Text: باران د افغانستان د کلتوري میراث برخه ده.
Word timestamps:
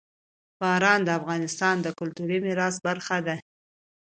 باران 0.61 0.99
د 1.03 1.09
افغانستان 1.19 1.75
د 1.81 1.87
کلتوري 1.99 2.37
میراث 2.45 2.75
برخه 2.87 3.17
ده. 3.27 3.35